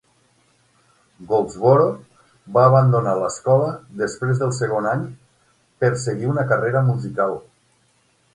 Goldsboro 1.31 1.83
va 2.55 2.63
abandonar 2.69 3.13
l'escola 3.19 3.67
després 4.01 4.41
del 4.45 4.55
segon 4.61 4.89
any 4.95 5.05
per 5.85 5.93
seguir 6.07 6.33
una 6.33 6.49
carrera 6.55 6.85
musical. 6.91 7.39